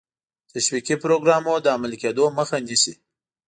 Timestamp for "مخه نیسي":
2.37-2.93